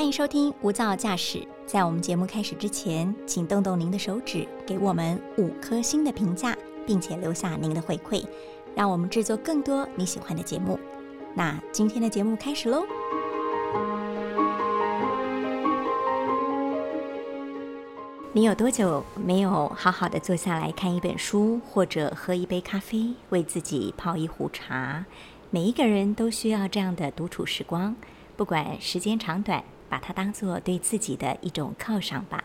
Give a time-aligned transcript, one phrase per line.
[0.00, 1.46] 欢迎收听无噪驾驶。
[1.66, 8.24] 在我们节目开始之前，请动动您的手指，给我们五颗星的评价，并且留下您的回馈，
[8.74, 10.80] 让我们制作更多你喜欢的节目。
[11.34, 12.82] 那今天的节目开始喽！
[18.32, 25.04] 你有多久没有好好的坐下来看一本书，或者喝一杯咖啡，为自己泡一壶茶？
[25.50, 27.94] 每一个人都需要这样的独处时光，
[28.34, 32.39] 不管时间长短，把它当做对自己的一种犒赏吧。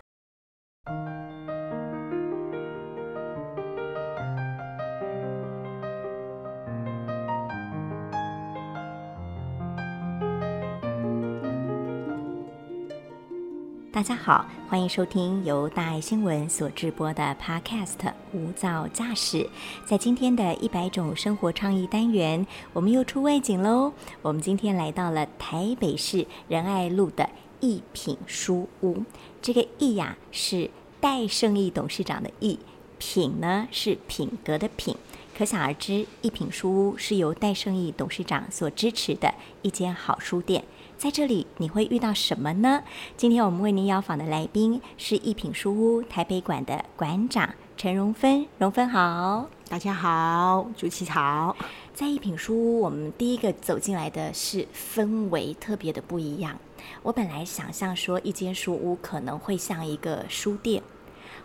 [14.06, 17.98] 大家好，欢迎收听由大爱新闻所制播的 Podcast
[18.32, 19.38] 《无噪驾驶》。
[19.84, 23.92] 在今天的一百种生活创意单元，我们又出外景喽。
[24.22, 29.02] 我们今天来到了台北市仁爱路的一品书屋。
[29.42, 30.70] 这个“一”呀，是
[31.00, 32.60] 戴胜义董事长的“义
[33.00, 34.94] ”；“品”呢，是品格的“品”。
[35.36, 40.64] 可想而知，一品书屋是由戴胜义董事长所支持的一间好书店。
[40.98, 42.82] 在这里你会遇到什么呢？
[43.18, 48.46] 今天我们为您邀访的来宾是一品书屋台北馆的馆长陈荣芬。
[48.56, 51.54] 荣芬好，大家好，朱启好。
[51.92, 56.58] 在一品书屋，我们第一个走进来的是氛围特别的不一样。
[57.02, 60.82] 我本来想象说，一间书屋可能会像一个书店，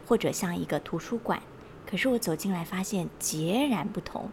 [0.07, 1.41] 或者像一个图书馆，
[1.85, 4.29] 可是我走进来发现截然不同。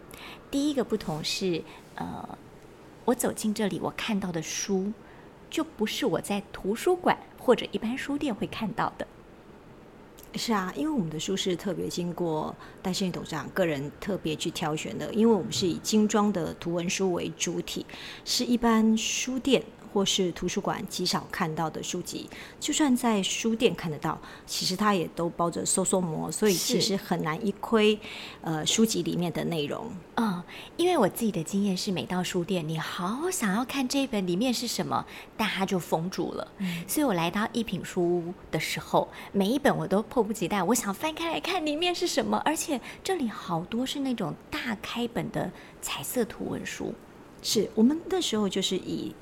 [0.49, 1.61] 第一个不同是，
[1.95, 2.37] 呃，
[3.03, 4.93] 我走进这里，我看到的书。
[5.49, 9.07] 就不是我在图书馆或者一般书店会看到的。
[10.35, 17.83] 是啊，因为我们的书是特别经过戴胜董事长个人特别去挑选的，因为我们是以精装的图文书为主体，
[18.23, 19.63] 是一般书店。
[19.91, 27.99] 或是图书馆极少看到的书籍，就算在书店看得到，其实它也都包着收缩膜，所以其实很难一窥
[28.41, 29.91] 呃书籍里面的内容。
[30.15, 30.43] 嗯，
[30.77, 35.05] 因为我自己的经验是，每到书店，你好想要看这一本里面是什么，
[35.35, 36.47] 但它就封住了。
[36.87, 45.51] 所以我来到一品书屋的时候，每一本我都迫不及待，我想翻开来看里面是什么，而且这里好多是那种大开本的
[45.81, 46.93] 彩色图文书。
[47.41, 49.15] 是我们那时候就是以。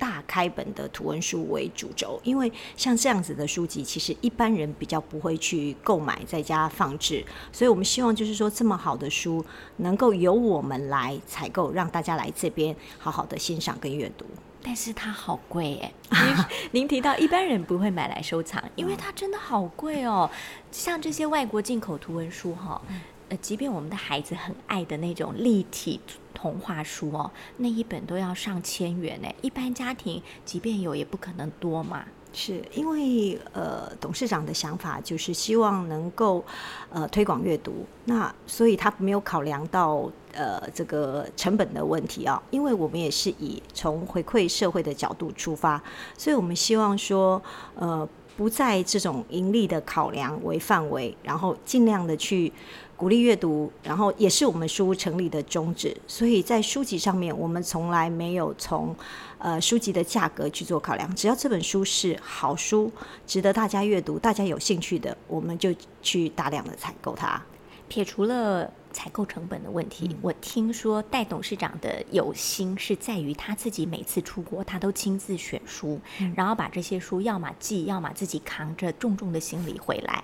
[0.00, 7.22] 大开本的图文书为主轴，因为像这样子的书籍，其实一般人比较不会去购买在家放置，
[7.52, 9.44] 所以我们希望就是说，这么好的书
[9.76, 14.24] 能够由我们来采购，让大家来这边好好的欣赏跟阅读。
[14.62, 15.78] 但是它好贵
[16.10, 16.34] 哎，
[16.72, 20.30] 您提到一般人不会买来收藏，因为它真的好贵哦。
[20.72, 22.80] 像这些外国进口图文书哈。
[23.30, 25.98] 呃，即便我们的孩子很爱的那种立体
[26.34, 29.28] 童话书哦，那一本都要上千元呢。
[29.40, 32.04] 一般家庭即便有，也不可能多嘛。
[32.32, 36.44] 是因为呃，董事长的想法就是希望能够
[36.88, 42.40] 呃推广阅读，那所以他没有考量到呃这个成本的问题啊。
[42.50, 45.82] 因为我们也是以从回馈社会的角度出发，
[46.16, 47.42] 所以我们希望说
[47.74, 52.52] 呃不在这种盈利的考量为范围，然后尽量的去。
[53.00, 58.94] 鼓励阅读，然后也是我们书屋成立的宗旨，所以在书籍上面，我们从来没有从
[59.38, 62.92] 呃书籍的价格去做考量，只要这本书是好书，
[63.26, 67.42] 值得大家阅读，大家有兴趣的，我们就去大量的采购它。
[67.88, 75.98] 撇除了采购成本的问题，我听说戴董事长的有心是在于他自己每次出国，他都亲自选书，
[76.36, 80.22] 然后把这些书要么寄，要么自己扛着重重的行李回来。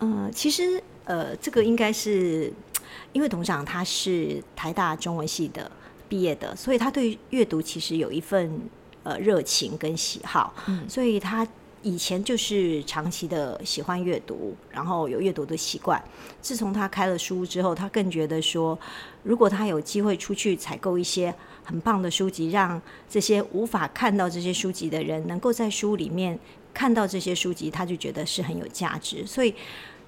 [0.00, 0.82] 呃，其实。
[1.06, 2.52] 呃，这个应该是
[3.12, 5.68] 因为董事长他是台大中文系的
[6.08, 8.60] 毕业的，所以他对阅读其实有一份
[9.02, 11.44] 呃热情跟喜好，嗯，所以他
[11.82, 16.00] 以前就是长期的喜欢阅读，然后有阅读的习惯。
[16.40, 18.78] 自从他开了书之后，他更觉得说，
[19.24, 21.34] 如果他有机会出去采购一些
[21.64, 26.38] 很棒的书籍，让这些无法看到这些书籍的人能够在书里面
[26.72, 29.52] 看到这些书籍，他就觉得是很有价值，所以。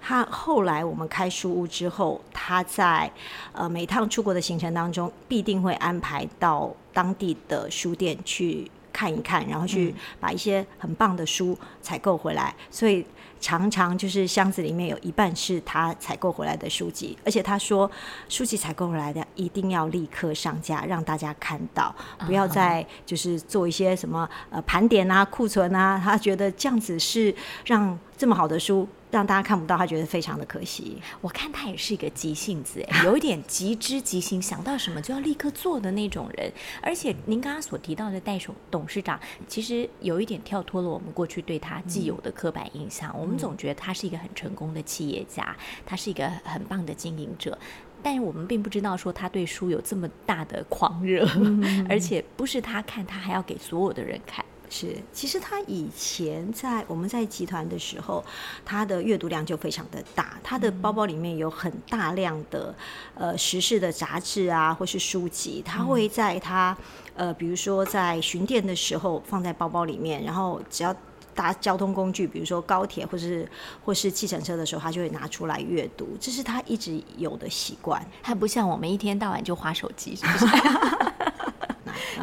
[0.02, 3.10] 他后来我们开书屋之后，他在
[3.52, 12.54] 呃每趟出国的行程当中，必定会安排到当地的书店去看一看，然后去把一些很棒的书采购回来。
[12.70, 13.06] 所以
[13.40, 17.90] 常常就是箱子里面有一半是他采购回来的书籍，而且他说
[18.28, 21.94] 书籍采购回来的一定要立刻上架，让大家看到，
[22.26, 26.00] 不要再就是做一些什么呃盘点啊、库存啊。
[26.02, 27.34] 他觉得这样子是
[27.64, 27.98] 让。
[28.22, 30.96] 这么好的书让大家看不到，他觉得非常的可惜。
[31.20, 36.50] 我看他也是一个急性子，哎， 有一点急之急行，想到什么就要立刻做的那种人。
[36.80, 43.14] 而且您刚刚所提到的戴董董事长，其实有一点跳脱了我们过去对他既有的刻板印象。
[43.20, 45.54] 我们总觉得他是一个很成功的企业家，
[45.84, 47.56] 他是一个很棒的经营者。
[48.02, 51.28] 但是我们并不知道说他对书有这么大的狂热，
[51.88, 54.42] 而且不是他看，他还要给所有的人看。
[54.74, 58.24] 是，其实他以前在我们在集团的时候，
[58.64, 62.74] 他的阅读量就非常的大，他的包包里面有很大量的
[63.14, 66.74] 呃时事的杂志啊，或是书籍，他会在他
[67.14, 70.96] 呃比如说在巡店的时候放在包包里面，然后只要。
[71.34, 73.50] 搭交通工具，比如说高铁或是
[73.82, 78.06] 或是计程车的时候，他就会拿出来阅读，这是他一直有的习惯。
[78.22, 80.46] 他不像我们一天到晚就划手机，是不是？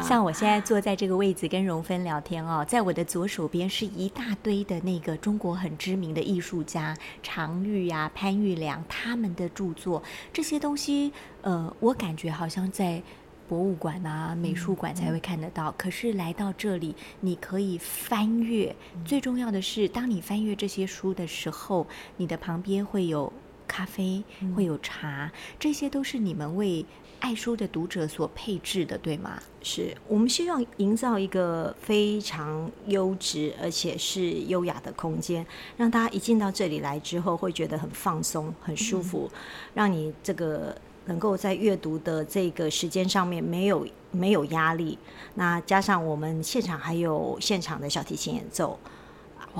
[0.02, 11.12] 像我现在坐在这个位置跟荣芬聊天哦，在我的左手边是一大堆的那个中国很知名的艺术家常玉呀、潘玉良他们的著作，这些东西，
[11.42, 13.02] 呃，我感觉好像在。
[13.48, 15.74] 博物馆啊，美术馆才会看得到。
[15.76, 18.72] 可是来到这里，你可以翻阅。
[19.04, 21.84] 最重要的是，当你翻阅这些书的时候，
[22.16, 23.32] 你的旁边会有
[23.70, 24.20] 咖啡，
[24.56, 25.30] 会有茶，
[25.60, 26.84] 这些都是你们为
[27.20, 29.40] 爱书的读者所配置的，对吗？
[29.62, 35.46] 是我们希望营造一个非常优质而且是优雅的空间，
[35.76, 39.30] 让大家一进到这里来之后，会觉得很放松、很舒服，
[39.74, 40.76] 让你这个。
[41.06, 44.96] 能够在阅读的这个时间上面没有没有压力，
[45.34, 48.78] 那加上我们现场还有现场的小提琴演奏，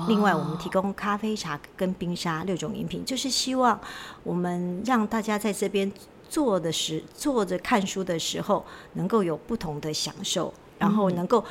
[0.07, 3.79] 另外我们提供咖啡、茶跟冰沙六种饮品，就是希望
[4.23, 5.91] 我们让大家在这边
[6.29, 11.43] 坐的时坐着看书的时候，能够有不同的享受，然后能够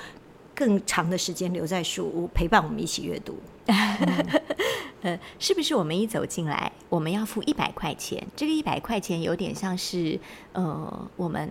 [0.55, 3.37] 更长的时间留在书屋陪伴我们一起阅读。
[5.03, 8.27] 呃，是不是我们一走进来，我们要付一百块钱？
[8.37, 10.19] 这个一百块钱有点像是，
[10.53, 11.49] 呃，我们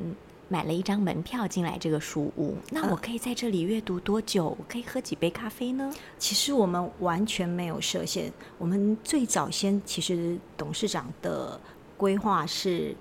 [0.50, 2.58] 买了一张门票进来这个书屋。
[2.70, 4.48] 那我可以在这里阅读多久？
[4.60, 5.94] 我可以喝几杯咖啡呢？
[6.18, 8.30] 其实我们完全没有设限。
[8.58, 11.58] 我们最早先，其实董事长的
[11.96, 12.94] 规划是。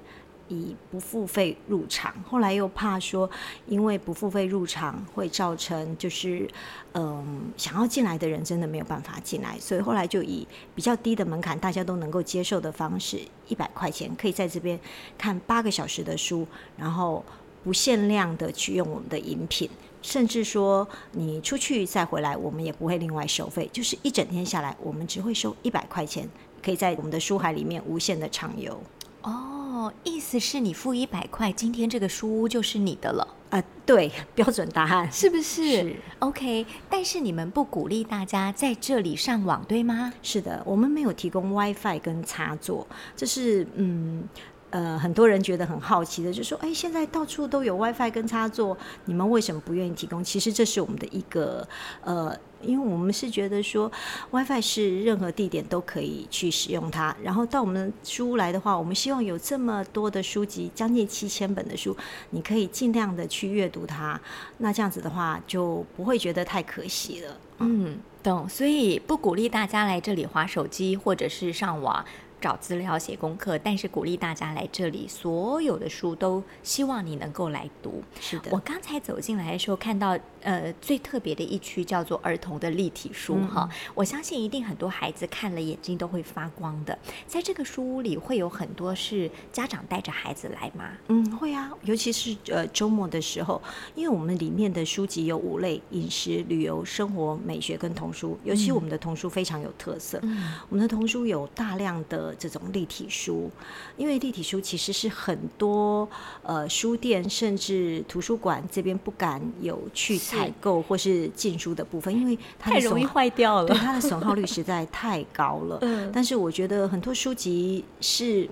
[0.48, 3.28] 以不付费入场，后来又怕说，
[3.66, 6.48] 因为不付费入场会造成就是，
[6.92, 14.78] 嗯，想要进来的人真的没有办法进来，所以后来就以比较低的门槛，大家都能够接受的方式，一百块钱可以在这边
[15.16, 16.46] 看八个小时的书，
[16.76, 17.24] 然后
[17.62, 19.68] 不限量的去用我们的饮品，
[20.00, 26.28] 甚至说你出去再回来，我们也不会另外收费，就是一整天下来，我们只会收一百块钱，
[26.62, 28.80] 可以在我们的书海里面无限的畅游。
[29.22, 29.57] 哦，
[30.04, 33.62] 意思是你付一百块，今天这个书屋就是你的了啊？
[33.84, 35.72] 对， 标准答案是不是？
[35.72, 36.66] 是 OK。
[36.90, 40.12] 但是你们不鼓励大家在这里上网，对吗？
[40.22, 42.86] 是的，我们没有提供 WiFi 跟插座，
[43.16, 44.28] 这是嗯。
[44.70, 48.76] 呃，很多人觉得很好奇的，就说：“哎，现在到处都有 WiFi 跟插座，
[49.06, 51.66] 你们为什么不愿意提供？”其实这是我们的一个
[52.02, 53.90] 呃，因为我们是觉得说
[54.30, 57.16] ，WiFi 是任何地点都可以去使用它。
[57.22, 61.96] 然后到我们书屋来的话，我们希望有这么多的书籍，将近七千本的书，
[62.30, 64.20] 你可以尽量的去阅读它。
[64.58, 67.36] 那这样子的话，就不会觉得太可惜了。
[67.60, 68.46] 嗯，懂。
[68.46, 72.04] 所以不鼓励大家来这里划手机或者是上网。
[72.40, 78.02] 找资料、写功课，但是鼓励大家来这里，所有的书都希望你能够来读。
[78.20, 83.68] 是的，我刚才走进来的时候看到，呃，最特别的一区叫做儿童的立体书哈。
[83.94, 86.96] 我相信一定很多孩子看了眼睛都会发光的。
[87.26, 90.90] 在这个书屋里，会有很多是家长带着孩子来吗？
[91.08, 93.60] 嗯，会啊，尤其是呃周末的时候，
[93.94, 98.38] 因为我们里面的书籍有五类：饮食、旅游、生活、美学跟童书。
[98.44, 100.20] 尤其我们的童书非常有特色，
[100.68, 102.27] 我们的童书有大量的。
[102.34, 103.50] 这种立体书，
[103.96, 106.08] 因为立体书其实是很多
[106.42, 115.78] 呃书店甚至图书馆这边不敢有去采购或是进书的部分，因为它太容易坏掉了，对它的损耗率实在太高了。
[115.82, 118.48] 嗯，但是我觉得很多书籍是。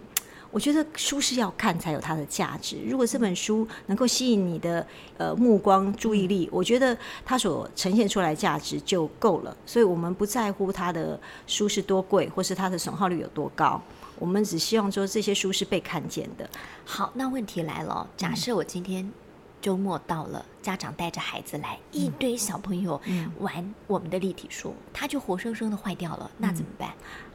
[0.50, 2.78] 我觉得书是要看才有它的价值。
[2.86, 4.86] 如果这本书能够吸引你的
[5.18, 9.54] 呃目光注意力，我觉得它所呈现出来价值就够了。
[9.66, 13.80] 所以我们不在乎它的书是多贵，或是它的损耗率有多高。
[14.18, 16.48] 我们只希望说这些书是被看见的。
[16.86, 19.12] 好，那问题来了，假设我今天
[19.60, 22.98] 周末到了，家长带着孩子来，一堆小朋友
[23.40, 26.94] 玩我们的立体书，它就活生生的坏掉了，那怎么办？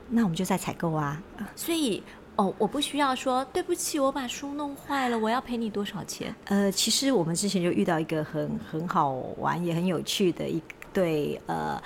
[0.10, 1.22] 那我们就在采购啊。
[1.56, 2.02] 所以。
[2.42, 6.34] 哦，我不需要说对不起，我把书弄坏了，我要赔你多少钱？
[6.46, 10.60] 呃，其实我们之前就遇到一个很很好玩也很有趣的一
[10.92, 11.80] 对呃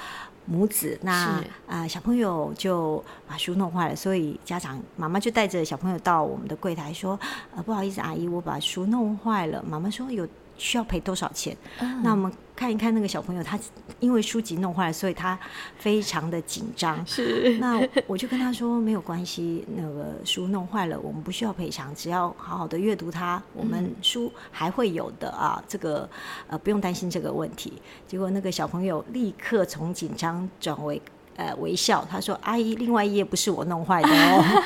[0.45, 7.19] 母子，那是啊、小朋友就把书弄坏了，所以家长妈妈就带着小朋友到我们的柜台说，
[7.53, 9.61] 呃，不好意思，阿姨，我把书弄坏了。
[9.67, 10.25] 妈妈说有
[10.57, 11.55] 需要赔多少钱？
[11.79, 13.59] 嗯那我们看一看那个小朋友，他
[13.99, 15.37] 因为书籍弄坏了，所以他
[15.77, 17.05] 非常的紧张。
[17.05, 26.09] 是那我就跟他说没有关系，那个书弄坏了，我们不需要赔偿，只要好好的阅读它，我们书还会有的啊，这个
[26.47, 27.73] 呃不用担心这个问题。
[28.07, 31.01] 结果那个小朋友立刻从紧张转为
[31.35, 34.63] 呃微笑，他说：“阿姨，另外一页不是我弄坏的哦。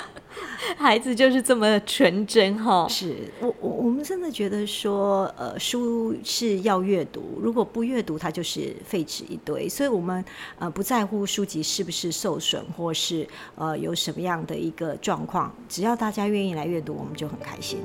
[0.76, 2.86] 孩子就是这么纯真哈”。
[2.90, 9.68] 是我我我们真的觉得说，呃，书是要阅读，如果不阅读，它就是废纸一堆。
[9.68, 10.24] 所以我们
[10.58, 17.78] 呃不在乎书籍是不是受损，或是呃有什么样的一个状况，只要大家愿意来阅读，我们就很开心。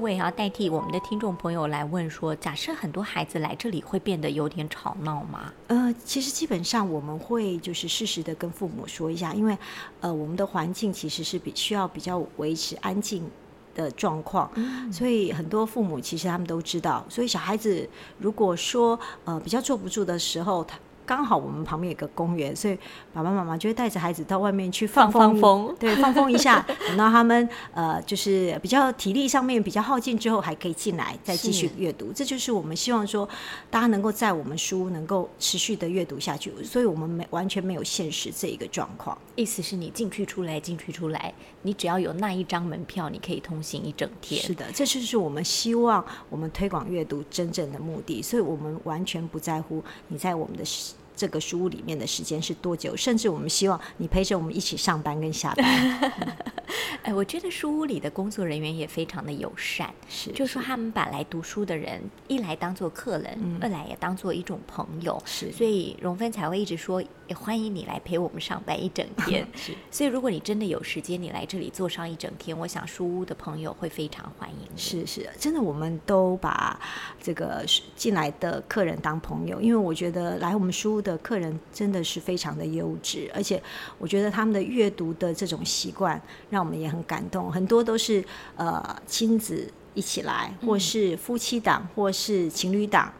[0.00, 5.52] 我也要代替我们的听众朋友来问说，假设很多孩子来这里会变得有点吵闹吗？
[5.66, 9.56] 呃，其实基本上我们会就是适时的跟父母说一下，因为
[10.00, 13.28] 呃我们的环境其实是比需要比较维持安静
[13.74, 14.50] 的状况，
[14.90, 17.86] 所以很多父母其实他们都知道，所以小孩子
[18.18, 20.78] 如果说呃比较坐不住的时候，他。
[21.10, 22.78] 刚好我们旁边有个公园，所以
[23.12, 32.12] 爸爸妈妈就会带着孩子到外面去放放风风对，放风一下， 等到他们呃就是比较体力上面比较耗尽之后，还可以进来再继续阅读。
[32.12, 33.28] 这就是我们希望说，
[33.68, 39.18] 大家能够在我们书能够持续的阅读下去，所以我们没完全没有限时这一个状况。
[39.34, 44.40] 意思是你进去出来，进去出来，你只要有那一张门票，你可以通行一整天。
[44.40, 56.12] 是的，这就是我们希望我们推广阅读真正的目的，所以我们完全不在乎你在我们的时这个书屋里面的时间是多久，甚至我们希望你陪着我们一起上班跟下班。
[57.02, 69.46] 哎，我觉得书屋里的工作人员也非常的友善，是，就是说他们把来读书的人，一来当做客人，二来也当做一种朋友，是所以荣芬才会一直说，也欢迎你来陪我们上班一整天。
[69.56, 74.80] 是所以如果你真的有时间，你来这里坐上一整天，我想书屋的朋友会非常欢迎你。
[74.80, 76.78] 是是，真的，我们都把
[77.20, 77.64] 这个
[77.96, 83.62] 进来的客人当朋友，因为我觉得来我们书屋的客人真的是非常的优质，而且
[83.98, 88.24] 我觉得他们的阅读的这种习惯让我们也很感动，很多都是
[88.56, 93.12] 呃亲子一起来，或是夫妻档，或是情侣档。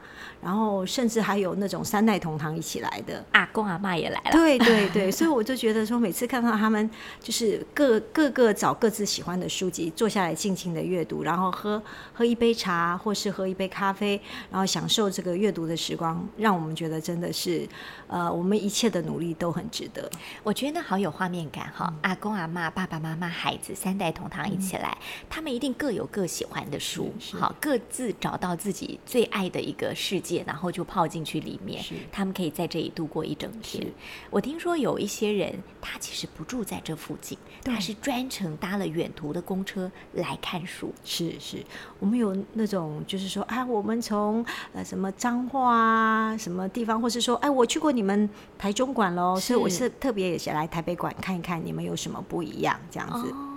[0.42, 11.82] 然后甚至还有那种三代同堂一起来的，阿公阿妈也来了，对对对， 所以我就觉得说，每次看到他们就是各各个找各自喜欢的书籍，坐下来静静的阅读，然后喝
[12.12, 14.20] 喝一杯茶，或是喝一杯咖啡，
[14.50, 17.68] 然后享受这个阅读的时光，让我们觉得真的是，
[18.06, 20.11] 呃，我们一切的努力都很值得。
[20.42, 21.92] 我觉得好有画面感哈！
[22.02, 24.97] 阿公阿妈、爸爸妈妈、孩子三代同堂一起来，
[25.28, 33.87] 他们一定各有各喜欢的书，好各自找到自己最爱的一个世界，然后就泡进去里面是，他们可以在这里度过一整天。
[34.30, 40.94] 我听说有一些人，他其实不住在这附近，他是专程搭了远途的公车来看书。
[41.04, 41.64] 是是，
[41.99, 53.30] 我们有那种就是说，啊，我们从呃什么彰化啊什么地方，或是说，哎，我去过你们台中馆喽，所以我是是特别也是来台北馆看一看你们有什么不一样这样子。
[53.30, 53.50] 哦，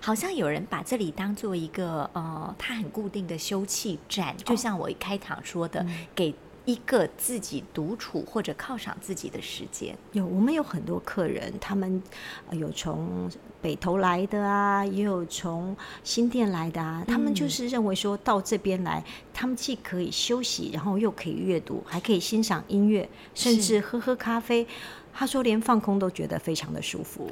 [0.00, 5.84] 好像有人把这里当做一个呃，他很固定的休憩站，就像我一开场说的，
[6.14, 6.34] 给
[6.64, 9.96] 一个自己独处或者犒赏自己的时间。
[10.12, 12.00] 有，我们有很多客人，他们
[12.48, 13.28] 呃有从
[13.60, 24.66] 北投来的啊，也有从新店来的啊，他们就是认为说到这边来，他们既可以休息，然后又可以阅读，还可以欣赏音乐，甚至喝喝咖啡。
[25.12, 27.28] 他说连放空都觉得非常的舒服。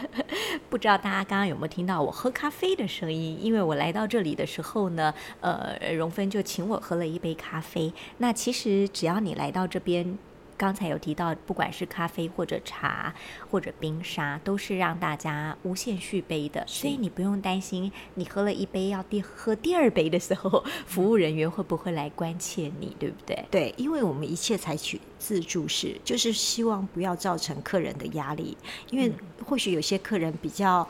[0.68, 3.38] 不知道大家刚刚有没有听到我喝咖啡的声音？
[3.40, 7.92] 因为我来到这里的时候呢，呃，荣芬就请我喝了一杯咖啡。
[8.18, 10.18] 那其实只要你来到这边。
[10.60, 13.14] 刚才有提到，不管是咖啡或者茶
[13.50, 23.42] 或者冰沙，都是让大家无限续杯的，所以你不用担心你喝了一杯要第喝第二杯的时候，服务人员会不会来关切你，对不对？
[23.50, 28.54] 对，因为我们一切采取自助式，就是希望不要造成客人的压力，
[28.90, 29.10] 因为
[29.46, 30.86] 或许有些客人比较。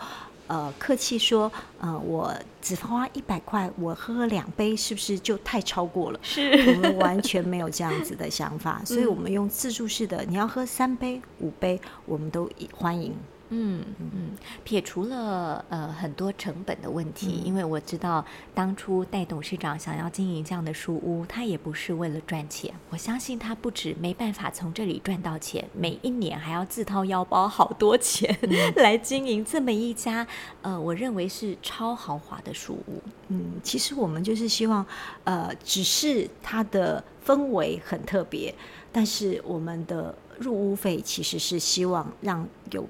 [0.50, 6.18] 呃，客气说，呃，我只花一百块，我喝两杯，是不是就太超过了？
[6.24, 13.14] 是我们完全没有这样子的想法，所以我们用自助式的，你要喝三杯、五杯，我们都欢迎。
[13.50, 14.30] 嗯嗯，
[14.64, 22.72] 撇除了呃很多成本的问题，因为我知道当初戴董事长想要经营这样的书屋，他也不是为了赚钱。
[22.90, 28.38] 我相信他不止没办法从这里赚到钱，每一年还要自掏腰包好多钱
[28.76, 30.26] 来经营这么一家
[30.62, 33.02] 呃，我认为是超豪华的书屋。
[33.28, 34.86] 嗯，其实我们就是希望，
[35.24, 38.54] 呃，只是它的氛围很特别，
[38.92, 42.88] 但是我们的入屋费其实是希望让有。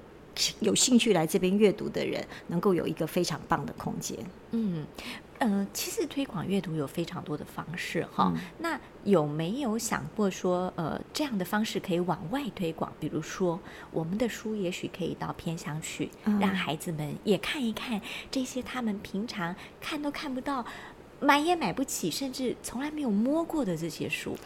[0.59, 4.17] 有兴趣来这边阅读的人，能够有一个非常棒的空间。
[4.51, 4.85] 嗯，
[5.39, 8.33] 呃，其实推广阅读有非常多的方式哈。
[8.59, 12.91] 那有没有想过说，呃，这样的方式可以往外推广？
[12.99, 13.59] 比如说，
[13.91, 16.09] 我们的书也许可以到偏乡去，
[16.39, 20.65] 让孩子们也看一看这些他们平常看都看不到、
[21.19, 24.37] 买也买不起，甚至从来没有摸过的这些书。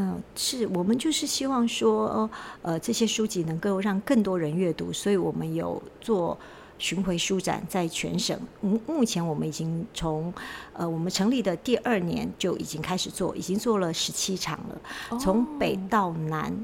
[0.00, 2.30] 嗯，是我们就是希望说，
[2.62, 6.38] 呃，这些书籍能够让更多人阅读，所以我们有做
[6.78, 8.38] 巡回书展，在全省。
[8.60, 10.32] 目目前我们已经从
[10.72, 16.54] 呃我们成立的第二年就已经开始做，已经做了十七场了，从北到南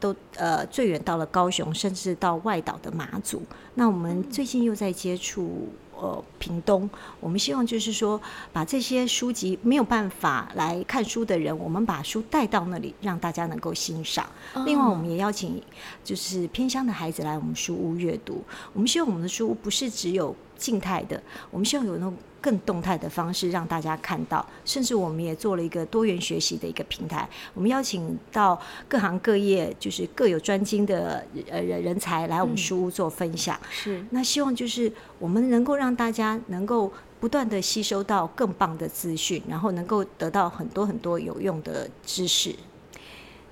[0.00, 3.40] 都呃最远到了高雄，甚至到外岛的马祖。
[3.74, 5.68] 那我们最近又在接触。
[5.94, 6.88] 呃，屏东，
[7.20, 8.20] 我们希望就是说，
[8.52, 14.26] 把这些书籍没有办法来看书的人，我们把书带到那里，让大家能够欣赏。
[14.66, 15.62] 另外，我们也邀请
[16.02, 18.42] 就是偏乡的孩子来我们书屋阅读。
[18.72, 22.14] 我们希望我们的书屋不是只有静态的，我们希望有那种。
[22.42, 27.28] 更动态的方式让大家看到，甚至我们也做了一个多元学习的一个平台。
[27.54, 33.56] 我们邀请到各行各业，就是各有专精的呃人人才来我们书屋做分享。
[33.70, 42.52] 是，那希望就是我们能够让大家能够不断的吸收到更棒的资讯，然后能够得到很多很多有用的知识。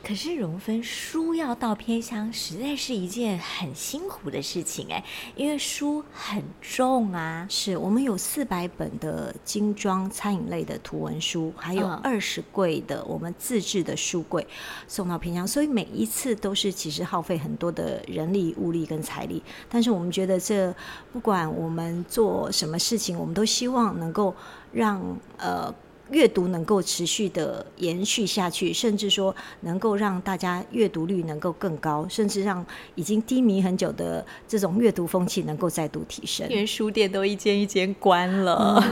[0.03, 5.05] 可是荣芬书要到偏乡，实在是一件很辛苦的事情哎，
[5.37, 7.47] 因为书很重啊。
[7.51, 14.45] 是我们有四百本的精装餐饮类的图文书，还有二十柜的我们自制的书柜
[14.89, 19.43] 送到偏乡，所以每一次都是其实耗费很多的人力、物力跟财力。
[19.69, 20.75] 但是我们觉得这
[21.13, 24.35] 不管我们做什么事情，我们都希望能够
[24.73, 25.01] 让
[25.37, 25.73] 呃。
[26.11, 36.49] 阅读能够持续的延续下去，甚至说能够让大家阅读率能够更高，甚至让已经低迷很久的这种阅读风气能够再度提升。
[36.49, 38.83] 连书店都一间一间关了。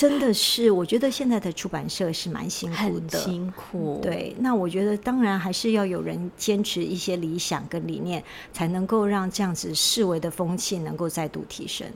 [0.00, 4.00] 真的是，我觉得现在的出版社是蛮辛苦的，辛苦。
[4.02, 11.86] 对，那我觉得当然还是要有人坚持一些理想跟理念，才能够让这样子视为的风气能够再度提升。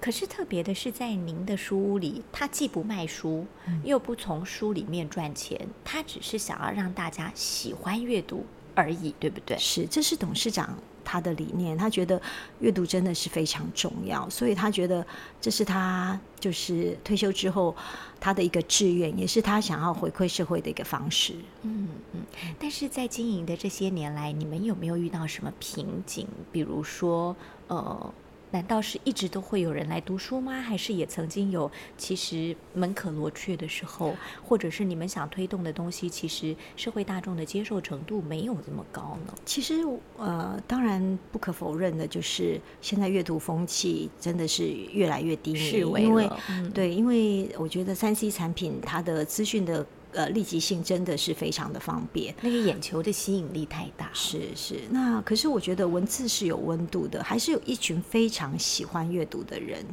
[0.00, 3.46] 可是特别的是，在您的书屋里，他既不卖书，
[3.84, 8.44] 又不从书里面赚钱，他只是想要让大家喜欢阅读
[8.74, 9.56] 而已，对不对？
[9.56, 10.76] 是，这是董事长。
[11.04, 12.20] 他的理念，他觉得
[12.60, 15.06] 阅读真的是非常重要，所以他觉得
[15.40, 17.74] 这是他就是退休之后
[18.20, 21.34] 他的一个志愿，也是他想要回馈社会的一个方式。
[21.62, 22.20] 嗯嗯。
[22.58, 26.26] 但是在经营的这些年来，你们有没有遇到什么瓶颈？
[26.50, 27.34] 比如说，
[27.68, 28.14] 呃。
[28.52, 30.60] 难道是一直都会有人来读书吗？
[30.60, 39.34] 还是也曾经有其实门可罗雀的时候，或者是你们想推动的东西，其实社会大众的接受程度没有这么高呢？
[39.44, 39.82] 其实，
[40.18, 46.30] 呃，当然不可否认的就是现在阅读风气真的是越来越低迷，因为
[46.74, 49.84] 对，因为我觉得三 C 产品它的资讯的。
[50.12, 54.10] 呃，立即性真的是非常的方便，那个眼球的吸引力太大。
[54.12, 59.84] 是是，那可是我觉得文字是有温度的，还是有一群非常喜欢阅读的人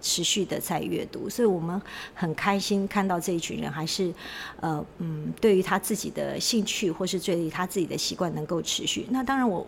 [0.00, 1.80] 持续的在阅读，所以我们
[2.14, 4.14] 很开心看到这一群人还是
[4.60, 9.06] 呃嗯，对于他自己的兴趣或是对于他自己的习惯能够持续。
[9.10, 9.66] 那当然，我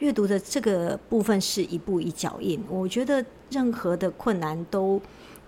[0.00, 5.00] 阅读的这个部分是一步一脚印，我觉得任何的困难都。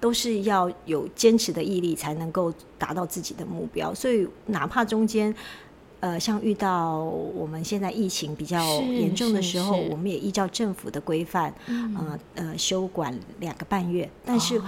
[0.02, 3.94] 都是要有坚持的毅力，才能够达到自己的目标。
[3.94, 5.32] 所以，哪怕中间，
[6.00, 14.10] 呃，像遇到我们现在疫情比较严重的时候，我们也依照政府的规范，呃呃，休管两个半月。
[14.24, 14.60] 但是，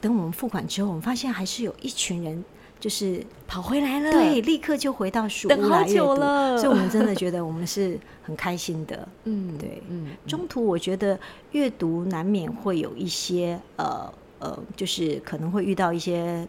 [0.00, 2.42] 等我们付款之后，我们发现还是有一群人
[2.80, 6.16] 就是跑回来了，对，立刻就回到书屋来阅读。
[6.56, 9.06] 所以，我们真的觉得我们是很开心的。
[9.24, 14.10] 嗯，对，嗯，中途我觉得阅读难免会有一些呃。
[14.42, 16.46] 呃，就是可能会遇到一些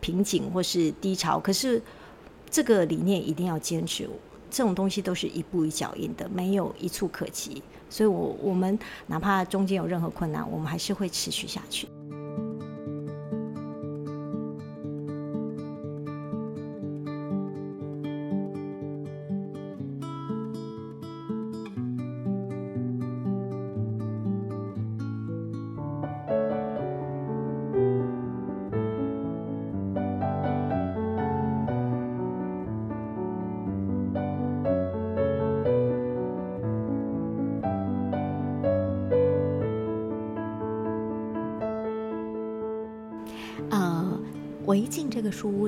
[0.00, 1.80] 瓶颈或是低潮，可是
[2.50, 4.08] 这个理念一定要坚持。
[4.50, 7.62] 这种东西都是一步一脚印的，没有一触可及。
[7.88, 11.86] 所以，我我们哪怕中间有任何困难，我们还是会持续下去。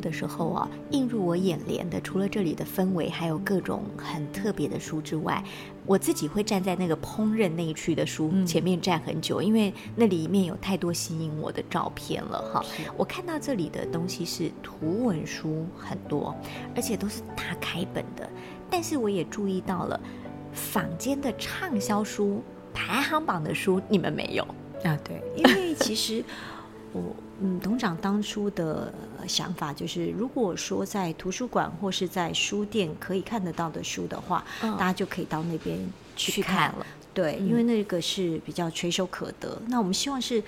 [0.09, 5.45] 的时候啊，映入我眼帘的，除了这里的氛围，还有各种很特别的书之外，
[5.85, 12.65] 我自己会站在那个烹饪那一区的书前面站很久，因为那里面有太多吸引我的照片了哈。
[12.97, 16.35] 我看到这里的东西是图文书很多，
[16.75, 18.27] 而且都是大开本的，
[18.71, 20.01] 但是我也注意到了
[20.55, 22.43] 坊间的畅销书
[22.73, 24.43] 排行榜的书，你们没有
[24.85, 24.99] 啊？
[25.05, 26.25] 对，因为其实。
[26.93, 28.93] 我嗯，董事长当初的
[29.27, 35.79] 想法就是，如果说在图书馆或是在书店可以看得到的书的话，大家就可以到那边
[36.17, 36.87] 去看了。
[37.15, 39.61] 对，因为那个是比较垂手可得。
[39.69, 40.43] 那我们希望是，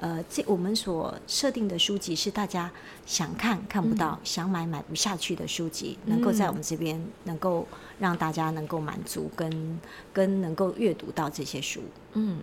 [0.00, 2.70] 呃，这我们所设定的书籍是大家
[3.06, 7.66] 想看看不到、想买买不下去的书籍，能够在我们这边能够
[7.98, 9.80] 让大家能够满足，跟
[10.12, 11.80] 跟能够阅读到这些书。
[12.14, 12.38] 嗯，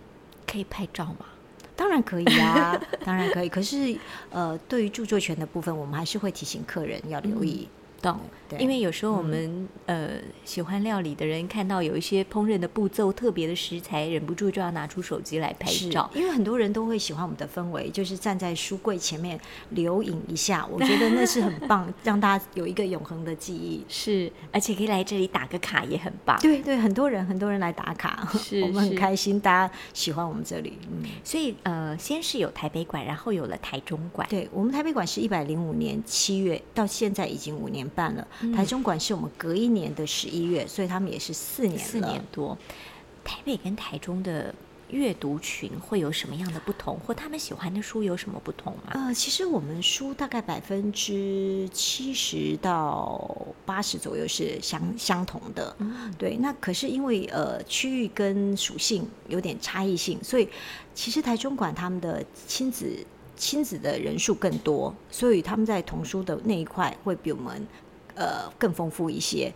[0.46, 1.26] 可以拍照吗？
[1.74, 3.48] 当然可以啊， 当然可以。
[3.48, 3.96] 可是，
[4.30, 7.68] 呃，对于著作权的部分，我们还是会提醒客人要留意。
[8.02, 8.18] 懂，
[8.58, 16.10] 因为有时候我们呃喜欢料理的人看到有一些烹饪的步骤、特别的食材，忍不住就要拿出手机来拍照。
[16.14, 23.84] 因为很多人都会喜欢我们的氛围，就是站在书柜前面留影一下，我觉得那是很棒， 让大家有一个永恒的记忆。
[23.88, 26.36] 是，而且可以来这里打个卡也很棒。
[26.40, 30.76] 对对，很多人很多人来打卡， 是我们很开心，大家喜欢我们这里。
[30.90, 34.26] 嗯，所以呃，先是有台北馆，然后有了台中馆。
[34.28, 42.56] 对我们台北馆是一百零五年七月到现在已经五年半了，台中馆是我们隔一年的十一月，所以他们也是四年四年多。
[43.24, 44.52] 台北跟台中的
[44.90, 48.90] 阅读群会有什么样的不同，或他们喜欢的书有什么不同吗？
[48.94, 55.74] 呃，其实我们书大概百分之七十到八十左右是相相同的，
[56.18, 56.36] 对。
[56.36, 60.48] 那可是因为呃区域跟属性有点差异性，所以
[60.94, 62.86] 其实台中馆他们的亲子
[63.36, 67.66] 亲子的人数更多，所以他们在童书的那一块会比我们。
[68.14, 69.50] 呃，更丰富一些，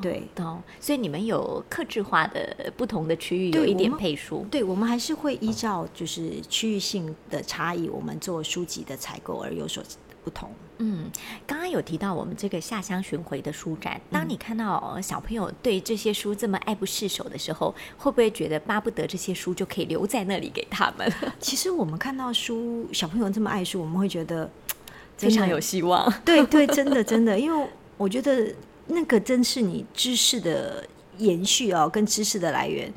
[0.00, 9.84] 对，哦，所以你们有克制化的不同的区域有一点配书，对，我们还是会依照就是区域性的差异，我们做书籍的采购而有所
[10.24, 10.50] 不同。
[10.78, 11.10] 嗯，
[11.46, 21.12] 刚刚有提到我们这个下乡巡回的书展，当你看到小朋友对这些书这么爱不释手的时候，会不会觉得巴不得这些书就可以留在那里给他们？
[21.38, 24.50] 其实我们看到书，小朋友这么爱书，我们会觉得
[25.16, 26.12] 非常有希望。
[26.24, 27.68] 对对，真的真的，因为。
[27.98, 28.52] 我觉得
[28.88, 30.84] 那个真是你知识的
[31.18, 32.92] 延续哦，跟知识的来源。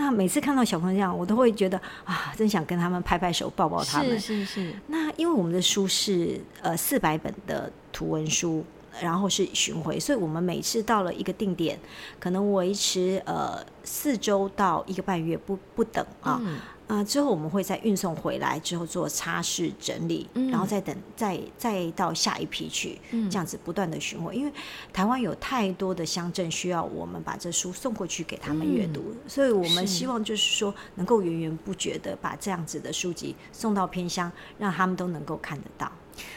[0.00, 4.18] 那每次看到小朋友这样，我都会觉得啊，真想跟他们拍拍手、抱抱他们。
[4.18, 4.72] 是是是。
[4.86, 8.64] 那因为我们的书是呃四百本的图文书，
[9.00, 11.76] 然后是巡回，所以我们每次到了一个定点，
[12.20, 16.40] 可能维持呃四周到一个半月不不等啊。
[16.88, 22.98] 啊，之后我们会再运送回来，之后做擦拭整理，然后再等，再再到下一批去，
[23.30, 24.34] 这样子不断的询问。
[24.34, 24.52] 因为
[24.90, 35.92] 台湾有太多的乡镇需要我们把这书送过去给他们阅读，所以我们希望就是说能够源源不绝的把这样子的书籍送到偏乡，让他们都能够看得到。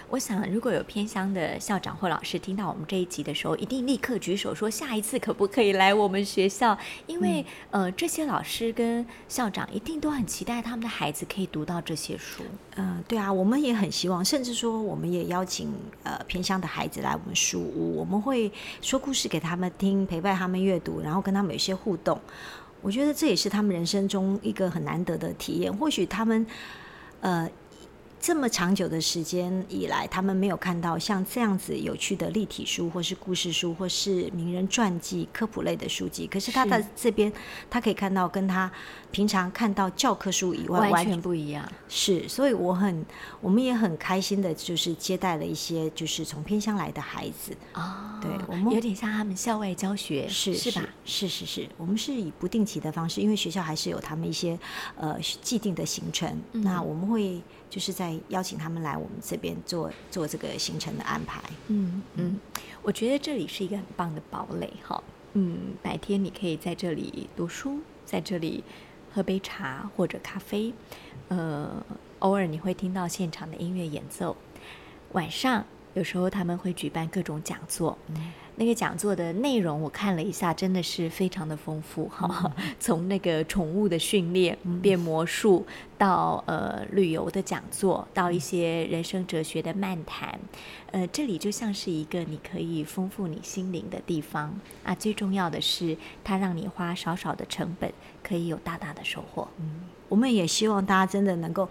[0.10, 6.78] 我想，如果有偏乡的校长或老师听到我们这一集的时候，一定立刻举手说：下一次可不可以来我们学校？
[7.08, 12.44] 因为呃，这些老师跟校长一定都很期待他们的孩子可以读到这些书。
[12.76, 22.20] 嗯，对啊，我们也很希望，甚至说我们也邀请呃偏乡的孩子来我们书屋，我们会说故事给他们听，陪伴他们阅读，然后跟他们有一些互动。
[22.82, 25.72] 我觉得这也是他们人生中一个很难得的体验。
[25.76, 26.46] 或许他们
[27.22, 27.50] 呃。
[28.22, 36.28] 这么长久的时间以来，他们没有看到像这样子有趣的立体书，或是故事书，或是名人传记、科普类的书籍。
[36.28, 37.34] 可是他在这边，
[37.68, 38.72] 他可以看到跟他
[39.10, 41.68] 平常看到教科书以外完全不一样。
[41.90, 43.04] 是，所以我很，
[43.42, 48.20] 我们也很开心的，就是接待了一些就是从偏乡来的孩子啊。
[48.22, 50.88] 对，我们有点像他们校外教学，是是吧？
[51.04, 54.58] 是是是，我们是以不定期的方式，因为学校还是有他们一些
[54.96, 57.42] 呃既定的行程，那我们会。
[57.72, 61.42] 就是在邀请他们来我们这边做做这个行程的安排。
[61.70, 62.38] 嗯嗯，
[62.84, 65.02] 我觉得这里是一个很棒的堡垒哈。
[65.34, 68.62] 嗯，白天你可以在这里读书，在这里
[69.14, 70.74] 喝杯茶或者咖啡。
[71.30, 71.82] 呃，
[72.20, 74.36] 偶尔你会听到现场的音乐演奏。
[75.14, 77.98] 晚上有时候他们会举办各种讲座。
[78.58, 82.54] 那个讲座的内容我看了一下，真的是非常的丰富哈。
[82.80, 85.66] 从那个宠物的训练、变魔术，
[85.98, 90.40] 到呃旅游的讲座，到一些人生哲学的漫谈，
[90.92, 94.94] 呃，这里就像是一个你可以丰富你心灵的地方啊。
[94.94, 99.48] 最重要的是，它让你花少少的成本，可以有大大的收获。
[99.60, 101.68] 嗯，我们也希望大家真的能够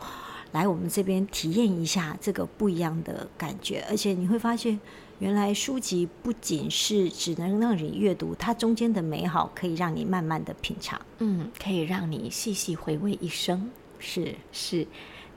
[0.52, 4.80] 来我们这边体验一下这个不一样的感觉，而且你会发现，
[5.20, 13.70] 原来书籍不仅是只能让你阅读，它中间的美好可以让你慢慢的品尝，嗯，可以让你细细回味一生。
[13.98, 14.86] 是是，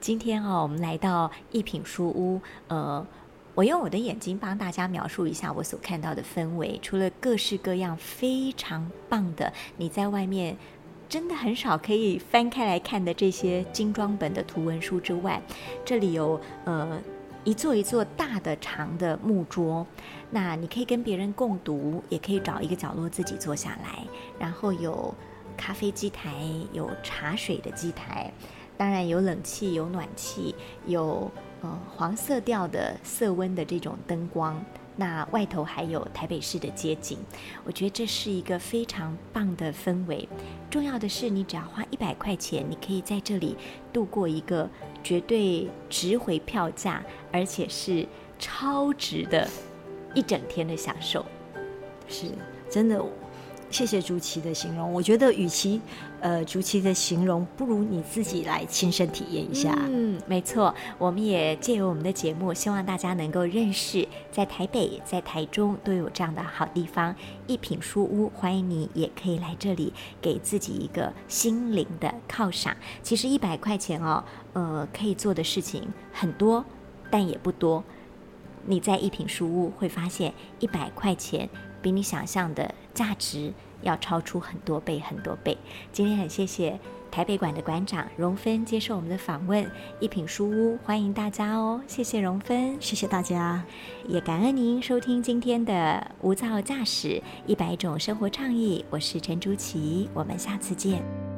[0.00, 3.06] 今天哦，我们来到一品书屋，呃。
[3.56, 6.76] 我用我的眼睛帮大家描述一下我所看到的氛围。
[6.82, 10.56] 除了各式各样非常棒的，你在外面
[11.08, 15.40] 真的很少可以翻开来看的这些精装本的图文书之外，
[15.84, 17.00] 这里有呃
[17.44, 19.86] 一座一座大的长的木桌，
[20.30, 24.04] 那你可以跟别人共读，也可以找一个角落自己坐下来。
[24.38, 25.14] 然后有
[25.56, 26.32] 咖啡机台，
[26.72, 28.32] 有茶水的机台，
[28.76, 30.54] 当然有冷气，有暖气，
[30.86, 31.30] 有。
[31.60, 34.62] 呃，黄色调的色温的这种灯光，
[34.96, 37.16] 那外头还有台北市的街景，
[37.64, 40.28] 我觉得这是一个非常棒的氛围。
[40.68, 43.56] 重要的是，你只要花一百块钱，你可以在这里
[43.94, 44.68] 度过一个
[45.04, 48.04] 绝对值回票价，而且是
[48.38, 49.48] 超值的
[50.14, 51.24] 一整天的享受。
[52.08, 52.26] 是
[52.68, 53.00] 真的。
[53.70, 55.80] 谢谢朱琪的形容，我觉得与其
[56.24, 59.76] 呃朱琪的形容，不如你自己来亲身体验一下。
[59.90, 67.14] 嗯，没错，我们也借由我们的节目，希望大家能够认识，在台北、在台中都有这样的好地方，
[67.46, 72.74] 一品书屋，欢迎你也可以来这里，给自己一个心灵的犒赏。
[73.02, 76.64] 其实一百块钱哦，呃，可以做的事情很多，
[77.10, 77.84] 但也不多。
[78.64, 81.50] 你在一品书屋会发现，一百块钱。
[81.82, 83.52] 比你想象的价值
[83.84, 85.56] 要超出很多倍很多倍。
[85.92, 86.78] 今天很谢谢
[87.10, 89.64] 台北馆的馆长荣芬接受我们的访问，
[90.00, 93.62] 一品书屋欢迎大家哦，谢谢荣芬，谢谢大家，
[94.08, 101.33] 也感恩您收听今天的无噪驾驶一百种生活倡议，我是陈竹琪，我们下次见。